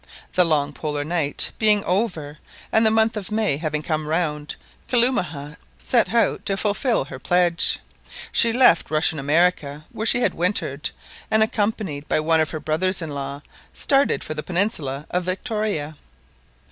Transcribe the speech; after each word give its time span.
The 0.33 0.43
long 0.43 0.73
Polar 0.73 1.03
night 1.03 1.51
being 1.59 1.83
over, 1.83 2.39
and 2.71 2.83
the 2.83 2.89
month 2.89 3.15
of 3.15 3.31
May 3.31 3.57
having 3.57 3.83
come 3.83 4.07
round, 4.07 4.55
Kalumah 4.89 5.57
set 5.83 6.11
out 6.11 6.43
to 6.47 6.57
fulfil 6.57 7.05
her 7.05 7.19
pledge. 7.19 7.77
She 8.31 8.51
left 8.51 8.89
Russian 8.89 9.19
America, 9.19 9.85
where 9.91 10.07
she 10.07 10.21
had 10.21 10.33
wintered, 10.33 10.89
and 11.29 11.43
accompanied 11.43 12.07
by 12.09 12.19
one 12.19 12.41
of 12.41 12.49
her 12.49 12.59
brothers 12.59 12.99
in 12.99 13.11
law, 13.11 13.43
started 13.73 14.23
for 14.23 14.33
the 14.33 14.41
peninsula 14.41 15.05
of 15.11 15.23
Victoria. 15.25 15.95